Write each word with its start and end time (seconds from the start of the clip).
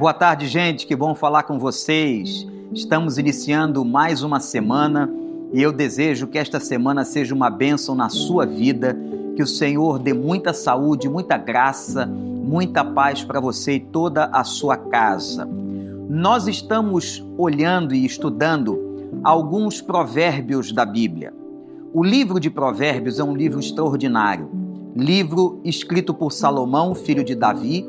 Boa 0.00 0.14
tarde, 0.14 0.48
gente. 0.48 0.86
Que 0.86 0.96
bom 0.96 1.14
falar 1.14 1.42
com 1.42 1.58
vocês. 1.58 2.46
Estamos 2.72 3.18
iniciando 3.18 3.84
mais 3.84 4.22
uma 4.22 4.40
semana 4.40 5.12
e 5.52 5.60
eu 5.60 5.70
desejo 5.70 6.26
que 6.26 6.38
esta 6.38 6.58
semana 6.58 7.04
seja 7.04 7.34
uma 7.34 7.50
bênção 7.50 7.94
na 7.94 8.08
sua 8.08 8.46
vida, 8.46 8.96
que 9.36 9.42
o 9.42 9.46
Senhor 9.46 9.98
dê 9.98 10.14
muita 10.14 10.54
saúde, 10.54 11.06
muita 11.06 11.36
graça, 11.36 12.06
muita 12.06 12.82
paz 12.82 13.22
para 13.22 13.40
você 13.40 13.74
e 13.74 13.80
toda 13.80 14.24
a 14.32 14.42
sua 14.42 14.74
casa. 14.74 15.46
Nós 16.08 16.48
estamos 16.48 17.22
olhando 17.36 17.94
e 17.94 18.06
estudando 18.06 19.10
alguns 19.22 19.82
provérbios 19.82 20.72
da 20.72 20.86
Bíblia. 20.86 21.30
O 21.92 22.02
livro 22.02 22.40
de 22.40 22.48
Provérbios 22.48 23.18
é 23.18 23.22
um 23.22 23.36
livro 23.36 23.60
extraordinário, 23.60 24.48
livro 24.96 25.60
escrito 25.62 26.14
por 26.14 26.32
Salomão, 26.32 26.94
filho 26.94 27.22
de 27.22 27.34
Davi, 27.34 27.86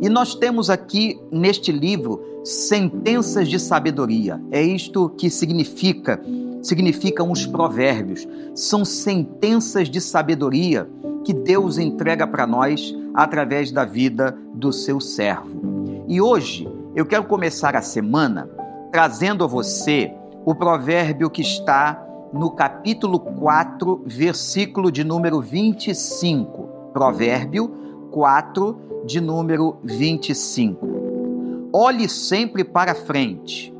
e 0.00 0.08
nós 0.08 0.34
temos 0.34 0.68
aqui 0.68 1.18
neste 1.30 1.72
livro 1.72 2.22
sentenças 2.44 3.48
de 3.48 3.58
sabedoria. 3.58 4.40
É 4.50 4.62
isto 4.62 5.08
que 5.10 5.30
significa, 5.30 6.20
significam 6.62 7.30
os 7.30 7.46
provérbios. 7.46 8.26
São 8.54 8.84
sentenças 8.84 9.88
de 9.88 10.00
sabedoria 10.00 10.88
que 11.24 11.32
Deus 11.32 11.78
entrega 11.78 12.26
para 12.26 12.46
nós 12.46 12.94
através 13.14 13.72
da 13.72 13.84
vida 13.84 14.36
do 14.54 14.72
seu 14.72 15.00
servo. 15.00 16.04
E 16.06 16.20
hoje 16.20 16.68
eu 16.94 17.04
quero 17.04 17.24
começar 17.24 17.74
a 17.74 17.82
semana 17.82 18.48
trazendo 18.92 19.42
a 19.42 19.46
você 19.46 20.12
o 20.44 20.54
provérbio 20.54 21.28
que 21.28 21.42
está 21.42 22.02
no 22.32 22.50
capítulo 22.50 23.18
4, 23.18 24.02
versículo 24.06 24.92
de 24.92 25.02
número 25.02 25.40
25. 25.40 26.90
Provérbio 26.92 27.85
4, 28.16 29.04
de 29.04 29.20
número 29.20 29.76
25. 29.84 31.68
Olhe 31.70 32.08
sempre 32.08 32.64
para 32.64 32.94
frente, 32.94 33.70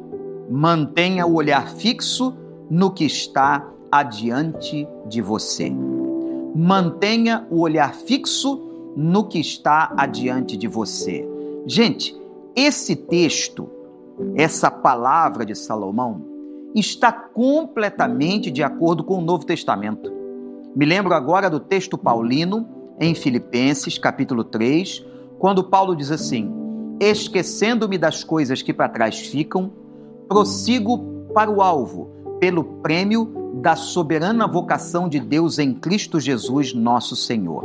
mantenha 0.50 1.26
o 1.26 1.36
olhar 1.36 1.66
fixo 1.70 2.36
no 2.68 2.90
que 2.90 3.06
está 3.06 3.66
adiante 3.90 4.86
de 5.06 5.22
você. 5.22 5.72
Mantenha 6.54 7.46
o 7.50 7.60
olhar 7.60 7.94
fixo 7.94 8.60
no 8.94 9.26
que 9.26 9.40
está 9.40 9.94
adiante 9.96 10.54
de 10.54 10.68
você. 10.68 11.26
Gente, 11.64 12.14
esse 12.54 12.94
texto, 12.94 13.66
essa 14.34 14.70
palavra 14.70 15.46
de 15.46 15.54
Salomão, 15.54 16.20
está 16.74 17.10
completamente 17.10 18.50
de 18.50 18.62
acordo 18.62 19.02
com 19.02 19.16
o 19.16 19.22
Novo 19.22 19.46
Testamento. 19.46 20.12
Me 20.74 20.84
lembro 20.84 21.14
agora 21.14 21.48
do 21.48 21.58
texto 21.58 21.96
paulino 21.96 22.75
em 23.00 23.14
Filipenses, 23.14 23.98
capítulo 23.98 24.44
3, 24.44 25.04
quando 25.38 25.64
Paulo 25.64 25.94
diz 25.94 26.10
assim: 26.10 26.50
Esquecendo-me 27.00 27.98
das 27.98 28.24
coisas 28.24 28.62
que 28.62 28.72
para 28.72 28.88
trás 28.88 29.18
ficam, 29.18 29.70
prossigo 30.28 30.98
para 31.34 31.50
o 31.50 31.60
alvo, 31.60 32.10
pelo 32.40 32.64
prêmio 32.64 33.52
da 33.54 33.76
soberana 33.76 34.46
vocação 34.46 35.08
de 35.08 35.20
Deus 35.20 35.58
em 35.58 35.74
Cristo 35.74 36.20
Jesus, 36.20 36.74
nosso 36.74 37.16
Senhor. 37.16 37.64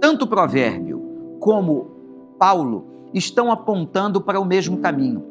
Tanto 0.00 0.24
o 0.24 0.28
provérbio 0.28 1.02
como 1.40 1.90
Paulo 2.38 2.86
estão 3.12 3.50
apontando 3.50 4.20
para 4.20 4.40
o 4.40 4.44
mesmo 4.44 4.78
caminho. 4.78 5.24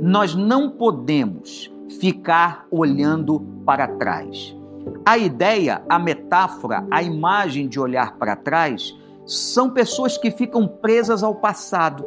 Nós 0.00 0.34
não 0.34 0.70
podemos 0.70 1.70
ficar 2.00 2.66
olhando 2.70 3.40
para 3.64 3.88
trás. 3.88 4.57
A 5.04 5.16
ideia, 5.16 5.82
a 5.88 5.98
metáfora, 5.98 6.86
a 6.90 7.02
imagem 7.02 7.68
de 7.68 7.80
olhar 7.80 8.16
para 8.16 8.36
trás 8.36 8.94
são 9.24 9.70
pessoas 9.70 10.16
que 10.16 10.30
ficam 10.30 10.66
presas 10.66 11.22
ao 11.22 11.34
passado, 11.34 12.04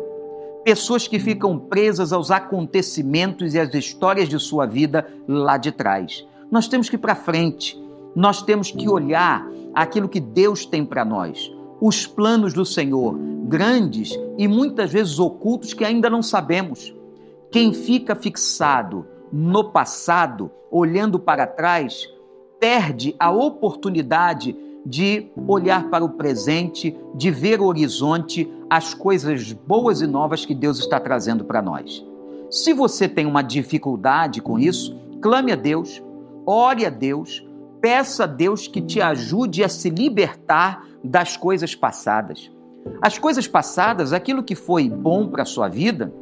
pessoas 0.64 1.08
que 1.08 1.20
ficam 1.20 1.58
presas 1.58 2.14
aos 2.14 2.32
acontecimentos 2.32 3.54
e 3.54 3.60
às 3.60 3.74
histórias 3.74 4.30
de 4.30 4.40
sua 4.40 4.66
vida 4.66 5.08
lá 5.28 5.58
de 5.58 5.72
trás. 5.72 6.26
Nós 6.50 6.68
temos 6.68 6.90
que 6.90 6.96
ir 6.96 7.00
para 7.00 7.16
frente, 7.16 7.82
nós 8.16 8.42
temos 8.42 8.72
que 8.72 8.90
olhar 8.90 9.48
aquilo 9.74 10.10
que 10.10 10.20
Deus 10.20 10.66
tem 10.66 10.86
para 10.86 11.06
nós, 11.06 11.52
os 11.80 12.06
planos 12.06 12.54
do 12.54 12.66
Senhor, 12.66 13.18
grandes 13.48 14.18
e 14.38 14.48
muitas 14.48 14.92
vezes 14.92 15.20
ocultos 15.20 15.74
que 15.74 15.86
ainda 15.86 16.10
não 16.10 16.22
sabemos. 16.22 16.94
Quem 17.52 17.74
fica 17.74 18.16
fixado 18.16 19.06
no 19.32 19.72
passado, 19.72 20.52
olhando 20.70 21.20
para 21.20 21.48
trás, 21.48 22.08
perde 22.62 23.16
a 23.20 23.32
oportunidade 23.32 24.56
de 24.86 25.32
olhar 25.48 25.90
para 25.90 26.06
o 26.06 26.10
presente, 26.10 26.96
de 27.16 27.32
ver 27.32 27.60
o 27.60 27.66
horizonte, 27.66 28.48
as 28.70 28.94
coisas 28.94 29.52
boas 29.52 30.00
e 30.02 30.08
novas 30.08 30.46
que 30.46 30.54
Deus 30.54 30.78
está 30.78 31.00
trazendo 31.00 31.44
para 31.44 31.60
nós. 31.60 32.06
Se 32.52 32.72
você 32.72 33.10
tem 33.10 33.26
uma 33.26 33.42
dificuldade 33.42 34.44
com 34.44 34.60
isso, 34.60 34.96
clame 35.20 35.52
a 35.52 35.56
Deus, 35.56 36.04
ore 36.46 36.86
a 36.86 36.92
Deus, 36.92 37.44
peça 37.82 38.26
a 38.26 38.28
Deus 38.28 38.68
que 38.68 38.80
te 38.80 39.02
ajude 39.02 39.64
a 39.64 39.70
se 39.70 39.90
libertar 39.90 40.86
das 41.04 41.36
coisas 41.36 41.74
passadas. 41.74 42.52
As 43.02 43.18
coisas 43.18 43.48
passadas, 43.48 44.14
aquilo 44.14 44.44
que 44.44 44.54
foi 44.54 44.88
bom 44.88 45.28
para 45.28 45.42
a 45.42 45.48
sua 45.48 45.68
vida, 45.68 46.14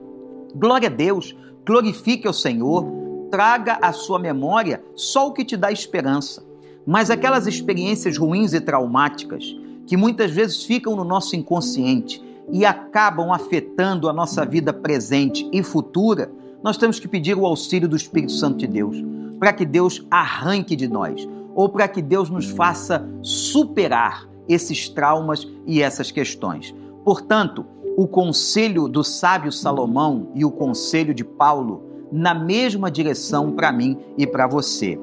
glória 0.55 0.87
a 0.87 0.91
Deus, 0.91 1.35
glorifique 1.65 2.27
ao 2.27 2.33
Senhor, 2.33 2.98
traga 3.29 3.77
à 3.81 3.91
sua 3.91 4.19
memória 4.19 4.83
só 4.95 5.27
o 5.27 5.33
que 5.33 5.45
te 5.45 5.55
dá 5.55 5.71
esperança. 5.71 6.43
Mas 6.85 7.09
aquelas 7.09 7.47
experiências 7.47 8.17
ruins 8.17 8.53
e 8.53 8.61
traumáticas 8.61 9.55
que 9.85 9.97
muitas 9.97 10.31
vezes 10.31 10.63
ficam 10.63 10.95
no 10.95 11.03
nosso 11.03 11.35
inconsciente 11.35 12.23
e 12.51 12.65
acabam 12.65 13.31
afetando 13.31 14.09
a 14.09 14.13
nossa 14.13 14.45
vida 14.45 14.73
presente 14.73 15.47
e 15.51 15.63
futura, 15.63 16.31
nós 16.63 16.77
temos 16.77 16.99
que 16.99 17.07
pedir 17.07 17.35
o 17.37 17.45
auxílio 17.45 17.87
do 17.87 17.95
Espírito 17.95 18.33
Santo 18.33 18.57
de 18.57 18.67
Deus, 18.67 18.97
para 19.39 19.53
que 19.53 19.65
Deus 19.65 20.05
arranque 20.11 20.75
de 20.75 20.87
nós, 20.87 21.27
ou 21.55 21.69
para 21.69 21.87
que 21.87 22.01
Deus 22.01 22.29
nos 22.29 22.49
faça 22.49 23.07
superar 23.21 24.27
esses 24.47 24.89
traumas 24.89 25.47
e 25.65 25.81
essas 25.81 26.11
questões. 26.11 26.73
Portanto, 27.03 27.65
o 27.95 28.07
conselho 28.07 28.87
do 28.87 29.03
sábio 29.03 29.51
Salomão 29.51 30.31
e 30.35 30.43
o 30.43 30.51
conselho 30.51 31.13
de 31.13 31.23
Paulo 31.23 31.88
na 32.11 32.33
mesma 32.33 32.89
direção 32.89 33.51
para 33.51 33.71
mim 33.71 33.97
e 34.17 34.25
para 34.25 34.47
você 34.47 34.99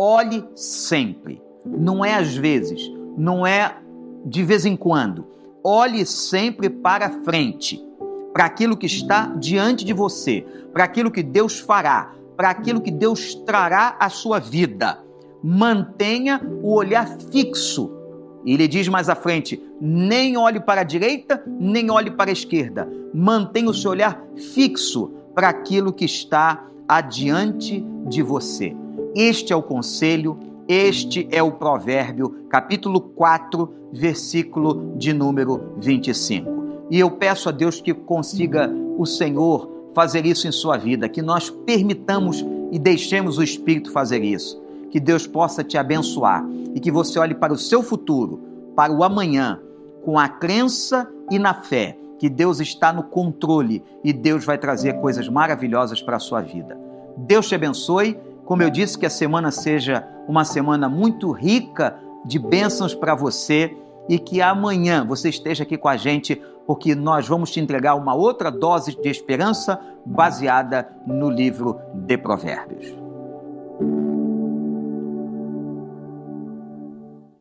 olhe 0.00 0.42
sempre. 0.54 1.42
Não 1.66 2.02
é 2.02 2.14
às 2.14 2.34
vezes, 2.34 2.90
não 3.18 3.46
é 3.46 3.76
de 4.24 4.42
vez 4.42 4.64
em 4.64 4.74
quando. 4.74 5.26
Olhe 5.62 6.06
sempre 6.06 6.70
para 6.70 7.22
frente, 7.22 7.84
para 8.32 8.46
aquilo 8.46 8.78
que 8.78 8.86
está 8.86 9.26
diante 9.36 9.84
de 9.84 9.92
você, 9.92 10.46
para 10.72 10.84
aquilo 10.84 11.10
que 11.10 11.22
Deus 11.22 11.58
fará, 11.60 12.14
para 12.34 12.48
aquilo 12.48 12.80
que 12.80 12.90
Deus 12.90 13.34
trará 13.34 13.94
à 14.00 14.08
sua 14.08 14.38
vida. 14.38 14.98
Mantenha 15.44 16.40
o 16.62 16.72
olhar 16.72 17.06
fixo. 17.30 17.90
Ele 18.46 18.66
diz 18.66 18.88
mais 18.88 19.10
à 19.10 19.14
frente: 19.14 19.62
nem 19.78 20.38
olhe 20.38 20.60
para 20.60 20.80
a 20.80 20.84
direita, 20.84 21.42
nem 21.46 21.90
olhe 21.90 22.10
para 22.10 22.30
a 22.30 22.32
esquerda. 22.32 22.88
Mantenha 23.12 23.68
o 23.68 23.74
seu 23.74 23.90
olhar 23.90 24.24
fixo 24.54 25.12
para 25.34 25.48
aquilo 25.48 25.92
que 25.92 26.04
está 26.04 26.66
adiante 26.88 27.84
de 28.06 28.22
você. 28.22 28.76
Este 29.14 29.52
é 29.52 29.56
o 29.56 29.62
conselho, 29.62 30.38
este 30.68 31.28
é 31.30 31.42
o 31.42 31.52
provérbio, 31.52 32.44
capítulo 32.48 33.00
4, 33.00 33.72
versículo 33.92 34.94
de 34.96 35.12
número 35.12 35.74
25. 35.78 36.60
E 36.90 36.98
eu 36.98 37.10
peço 37.10 37.48
a 37.48 37.52
Deus 37.52 37.80
que 37.80 37.94
consiga 37.94 38.70
o 38.98 39.06
Senhor 39.06 39.70
fazer 39.94 40.26
isso 40.26 40.46
em 40.46 40.52
sua 40.52 40.76
vida, 40.76 41.08
que 41.08 41.22
nós 41.22 41.50
permitamos 41.50 42.44
e 42.70 42.78
deixemos 42.78 43.38
o 43.38 43.42
Espírito 43.42 43.90
fazer 43.92 44.22
isso. 44.22 44.60
Que 44.90 45.00
Deus 45.00 45.26
possa 45.26 45.62
te 45.62 45.78
abençoar 45.78 46.44
e 46.74 46.80
que 46.80 46.90
você 46.90 47.18
olhe 47.18 47.34
para 47.34 47.52
o 47.52 47.58
seu 47.58 47.82
futuro, 47.82 48.40
para 48.74 48.92
o 48.92 49.04
amanhã, 49.04 49.60
com 50.04 50.18
a 50.18 50.28
crença 50.28 51.08
e 51.30 51.38
na 51.38 51.54
fé 51.54 51.96
que 52.20 52.28
Deus 52.28 52.60
está 52.60 52.92
no 52.92 53.02
controle 53.02 53.82
e 54.04 54.12
Deus 54.12 54.44
vai 54.44 54.58
trazer 54.58 55.00
coisas 55.00 55.28
maravilhosas 55.28 56.00
para 56.00 56.18
a 56.18 56.20
sua 56.20 56.40
vida. 56.40 56.78
Deus 57.16 57.48
te 57.48 57.56
abençoe 57.56 58.16
como 58.50 58.64
eu 58.64 58.70
disse, 58.70 58.98
que 58.98 59.06
a 59.06 59.10
semana 59.10 59.52
seja 59.52 60.04
uma 60.26 60.44
semana 60.44 60.88
muito 60.88 61.30
rica 61.30 61.96
de 62.24 62.36
bênçãos 62.36 62.92
para 62.92 63.14
você 63.14 63.76
e 64.08 64.18
que 64.18 64.42
amanhã 64.42 65.06
você 65.06 65.28
esteja 65.28 65.62
aqui 65.62 65.76
com 65.76 65.86
a 65.86 65.96
gente, 65.96 66.34
porque 66.66 66.96
nós 66.96 67.28
vamos 67.28 67.52
te 67.52 67.60
entregar 67.60 67.94
uma 67.94 68.12
outra 68.12 68.50
dose 68.50 69.00
de 69.00 69.08
esperança 69.08 69.80
baseada 70.04 70.88
no 71.06 71.30
livro 71.30 71.78
de 71.94 72.18
Provérbios. 72.18 72.99